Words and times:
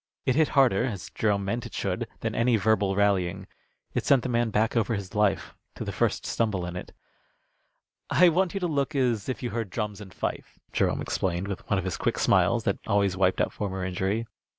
It 0.25 0.33
hit 0.35 0.47
harder, 0.57 0.83
as 0.83 1.11
Jerome 1.13 1.45
meant 1.45 1.67
it 1.67 1.75
should, 1.75 2.07
than 2.21 2.33
any 2.33 2.55
verbal 2.57 2.95
rallying. 2.95 3.45
It 3.93 4.03
sent 4.03 4.23
the 4.23 4.29
man 4.29 4.49
back 4.49 4.75
over 4.75 4.95
his 4.95 5.11
own 5.11 5.19
life 5.19 5.53
to 5.75 5.85
the 5.85 5.91
first 5.91 6.25
stumble 6.25 6.65
in 6.65 6.75
it. 6.75 6.91
"I 8.09 8.29
want 8.29 8.55
you 8.55 8.59
to 8.61 8.67
look 8.67 8.95
as 8.95 9.29
if 9.29 9.43
you 9.43 9.51
heard 9.51 9.69
drums 9.69 10.01
and 10.01 10.11
fife," 10.11 10.57
Jerome 10.73 11.01
explained, 11.01 11.47
with 11.47 11.69
one 11.69 11.77
of 11.77 11.85
his 11.85 11.97
quick 11.97 12.17
smiles, 12.17 12.63
that 12.63 12.79
always 12.87 13.15
wiped 13.15 13.39
out 13.41 13.53
former 13.53 13.85
injury. 13.85 14.25